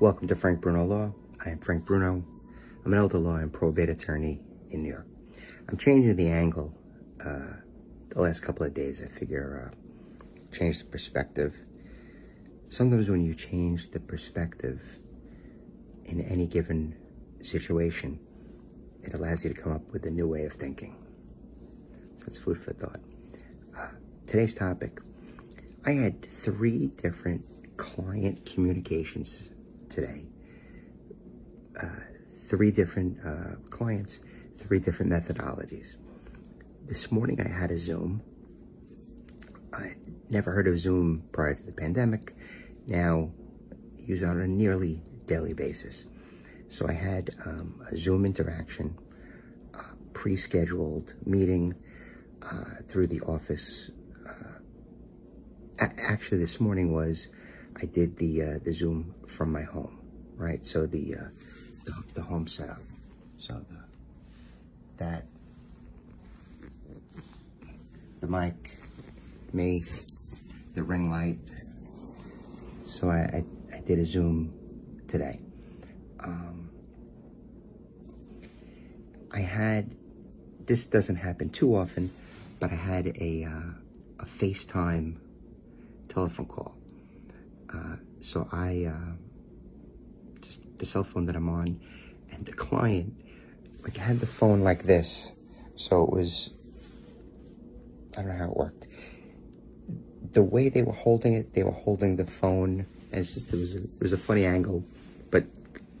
Welcome 0.00 0.28
to 0.28 0.34
Frank 0.34 0.62
Bruno 0.62 0.86
Law. 0.86 1.12
I 1.44 1.50
am 1.50 1.58
Frank 1.58 1.84
Bruno. 1.84 2.24
I'm 2.86 2.92
an 2.94 2.98
elder 2.98 3.18
law 3.18 3.36
and 3.36 3.52
probate 3.52 3.90
attorney 3.90 4.40
in 4.70 4.82
New 4.82 4.88
York. 4.88 5.06
I'm 5.68 5.76
changing 5.76 6.16
the 6.16 6.28
angle 6.28 6.72
uh, 7.22 7.56
the 8.08 8.22
last 8.22 8.40
couple 8.40 8.64
of 8.64 8.72
days. 8.72 9.02
I 9.02 9.08
figure 9.08 9.70
uh, 9.70 10.56
change 10.56 10.78
the 10.78 10.86
perspective. 10.86 11.54
Sometimes 12.70 13.10
when 13.10 13.26
you 13.26 13.34
change 13.34 13.90
the 13.90 14.00
perspective 14.00 14.80
in 16.06 16.22
any 16.22 16.46
given 16.46 16.96
situation, 17.42 18.18
it 19.02 19.12
allows 19.12 19.44
you 19.44 19.52
to 19.52 19.60
come 19.60 19.72
up 19.72 19.92
with 19.92 20.06
a 20.06 20.10
new 20.10 20.26
way 20.26 20.44
of 20.44 20.54
thinking. 20.54 20.96
So 22.16 22.24
it's 22.26 22.38
food 22.38 22.56
for 22.56 22.72
thought. 22.72 23.00
Uh, 23.78 23.88
today's 24.26 24.54
topic 24.54 24.98
I 25.84 25.90
had 25.90 26.24
three 26.24 26.86
different 26.86 27.44
client 27.76 28.46
communications 28.46 29.50
today. 29.90 30.24
Uh, 31.80 31.86
three 32.48 32.70
different 32.70 33.18
uh, 33.24 33.56
clients, 33.68 34.20
three 34.56 34.78
different 34.78 35.12
methodologies. 35.12 35.96
This 36.86 37.12
morning 37.12 37.40
I 37.40 37.48
had 37.48 37.70
a 37.70 37.78
Zoom. 37.78 38.22
I 39.72 39.94
never 40.28 40.52
heard 40.52 40.66
of 40.66 40.78
Zoom 40.78 41.24
prior 41.32 41.54
to 41.54 41.62
the 41.62 41.72
pandemic. 41.72 42.34
Now 42.86 43.30
use 43.96 44.22
it 44.22 44.26
on 44.26 44.40
a 44.40 44.48
nearly 44.48 45.02
daily 45.26 45.54
basis. 45.54 46.06
So 46.68 46.88
I 46.88 46.92
had 46.92 47.30
um, 47.44 47.82
a 47.90 47.96
Zoom 47.96 48.24
interaction, 48.24 48.96
pre-scheduled 50.12 51.14
meeting 51.24 51.74
uh, 52.42 52.64
through 52.86 53.06
the 53.06 53.20
office. 53.22 53.90
Uh, 54.26 55.86
actually, 55.98 56.38
this 56.38 56.60
morning 56.60 56.92
was 56.92 57.28
I 57.80 57.86
did 57.86 58.16
the 58.16 58.42
uh, 58.42 58.58
the 58.62 58.72
Zoom 58.72 59.14
from 59.26 59.52
my 59.52 59.62
home, 59.62 59.98
right? 60.36 60.64
So 60.64 60.86
the 60.86 61.14
uh, 61.14 61.28
the, 61.84 61.94
the 62.14 62.22
home 62.22 62.46
setup. 62.46 62.82
So 63.38 63.54
the 63.54 63.78
that 64.98 65.24
the 68.20 68.26
mic, 68.26 68.78
me, 69.52 69.84
the 70.74 70.82
ring 70.82 71.10
light. 71.10 71.38
So 72.84 73.08
I, 73.08 73.18
I, 73.18 73.44
I 73.74 73.80
did 73.80 73.98
a 73.98 74.04
Zoom 74.04 74.52
today. 75.08 75.40
Um, 76.20 76.70
I 79.32 79.40
had, 79.40 79.94
this 80.66 80.86
doesn't 80.86 81.16
happen 81.16 81.48
too 81.48 81.74
often, 81.74 82.12
but 82.58 82.70
I 82.70 82.74
had 82.74 83.16
a, 83.18 83.44
uh, 83.44 83.72
a 84.18 84.24
FaceTime 84.26 85.16
telephone 86.08 86.46
call. 86.46 86.74
So 88.20 88.48
I, 88.52 88.84
uh, 88.84 89.12
just 90.40 90.78
the 90.78 90.86
cell 90.86 91.04
phone 91.04 91.26
that 91.26 91.36
I'm 91.36 91.48
on, 91.48 91.80
and 92.32 92.44
the 92.46 92.52
client, 92.52 93.14
like 93.82 93.98
I 93.98 94.02
had 94.02 94.20
the 94.20 94.26
phone 94.26 94.60
like 94.60 94.84
this. 94.84 95.32
So 95.76 96.04
it 96.04 96.10
was, 96.10 96.50
I 98.16 98.22
don't 98.22 98.28
know 98.28 98.36
how 98.36 98.50
it 98.50 98.56
worked. 98.56 98.86
The 100.32 100.42
way 100.42 100.68
they 100.68 100.82
were 100.82 100.92
holding 100.92 101.34
it, 101.34 101.54
they 101.54 101.62
were 101.62 101.70
holding 101.70 102.16
the 102.16 102.26
phone. 102.26 102.86
And 103.12 103.20
it's 103.24 103.34
just, 103.34 103.52
it 103.52 103.56
was 103.56 103.74
a, 103.74 103.78
it 103.78 104.00
was 104.00 104.12
a 104.12 104.18
funny 104.18 104.44
angle, 104.44 104.84
but 105.30 105.44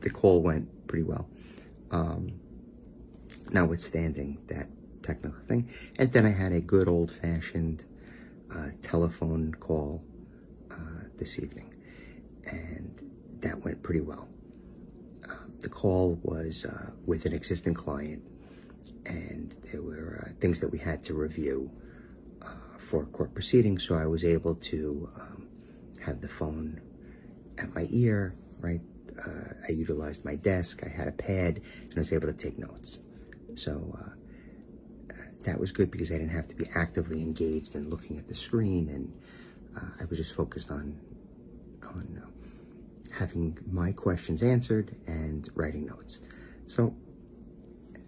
the 0.00 0.10
call 0.10 0.42
went 0.42 0.86
pretty 0.88 1.04
well. 1.04 1.28
Um, 1.90 2.40
notwithstanding 3.50 4.38
that 4.48 4.68
technical 5.02 5.40
thing. 5.46 5.70
And 5.98 6.12
then 6.12 6.26
I 6.26 6.30
had 6.30 6.52
a 6.52 6.60
good 6.60 6.88
old 6.88 7.10
fashioned 7.10 7.84
uh, 8.54 8.68
telephone 8.82 9.54
call 9.54 10.02
uh, 10.70 10.76
this 11.16 11.38
evening, 11.38 11.67
and 12.50 13.02
that 13.40 13.64
went 13.64 13.82
pretty 13.82 14.00
well. 14.00 14.28
Uh, 15.28 15.34
the 15.60 15.68
call 15.68 16.18
was 16.22 16.64
uh, 16.64 16.90
with 17.06 17.24
an 17.24 17.34
existing 17.34 17.74
client, 17.74 18.22
and 19.06 19.56
there 19.70 19.82
were 19.82 20.26
uh, 20.26 20.32
things 20.40 20.60
that 20.60 20.68
we 20.68 20.78
had 20.78 21.02
to 21.04 21.14
review 21.14 21.70
uh, 22.42 22.46
for 22.78 23.04
court 23.06 23.34
proceedings, 23.34 23.86
so 23.86 23.94
I 23.94 24.06
was 24.06 24.24
able 24.24 24.54
to 24.54 25.10
um, 25.16 25.48
have 26.04 26.20
the 26.20 26.28
phone 26.28 26.80
at 27.58 27.74
my 27.74 27.86
ear, 27.90 28.34
right? 28.60 28.80
I 29.68 29.72
utilized 29.72 30.24
my 30.24 30.36
desk, 30.36 30.82
I 30.86 30.88
had 30.88 31.08
a 31.08 31.12
pad, 31.12 31.60
and 31.82 31.94
I 31.96 31.98
was 31.98 32.12
able 32.12 32.28
to 32.28 32.32
take 32.32 32.56
notes. 32.56 33.00
So 33.54 33.98
uh, 34.00 34.10
that 35.42 35.58
was 35.58 35.72
good 35.72 35.90
because 35.90 36.10
I 36.12 36.18
didn't 36.18 36.30
have 36.30 36.48
to 36.48 36.54
be 36.54 36.66
actively 36.74 37.20
engaged 37.20 37.74
and 37.74 37.86
looking 37.86 38.18
at 38.18 38.28
the 38.28 38.34
screen, 38.34 38.88
and 38.88 39.12
uh, 39.76 39.90
I 40.00 40.04
was 40.04 40.18
just 40.18 40.34
focused 40.34 40.70
on 40.70 41.00
on 41.82 42.22
uh, 42.22 42.27
having 43.18 43.58
my 43.70 43.92
questions 43.92 44.42
answered 44.42 44.96
and 45.06 45.48
writing 45.54 45.86
notes. 45.86 46.20
So 46.66 46.94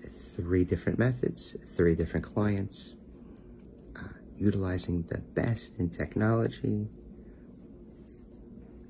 three 0.09 0.65
different 0.65 0.99
methods, 0.99 1.57
three 1.77 1.95
different 1.95 2.25
clients, 2.25 2.95
uh, 3.97 4.09
utilizing 4.37 5.03
the 5.03 5.19
best 5.19 5.79
in 5.79 5.91
technology 5.91 6.89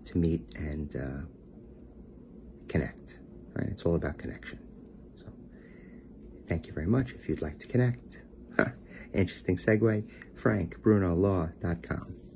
to 0.05 0.19
meet 0.19 0.43
and 0.57 0.95
uh, 0.97 1.27
connect. 2.69 3.19
Right? 3.55 3.69
It's 3.69 3.85
all 3.85 3.95
about 3.95 4.19
connection. 4.19 4.59
So, 5.17 5.27
thank 6.47 6.67
you 6.67 6.73
very 6.73 6.87
much. 6.87 7.13
If 7.13 7.29
you'd 7.29 7.43
like 7.43 7.59
to 7.61 7.67
connect, 7.67 8.21
interesting 9.15 9.57
segue, 9.57 10.09
frankbrunolaw.com. 10.37 12.30